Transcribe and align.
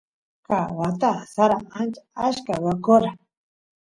ka 0.45 0.59
wata 0.77 1.11
sara 1.33 1.57
ancha 1.79 2.01
achka 2.25 2.51
ruwakora 2.59 3.09